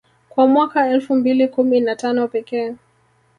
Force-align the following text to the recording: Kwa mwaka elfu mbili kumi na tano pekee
Kwa 0.29 0.47
mwaka 0.47 0.89
elfu 0.89 1.15
mbili 1.15 1.47
kumi 1.47 1.79
na 1.79 1.95
tano 1.95 2.27
pekee 2.27 2.75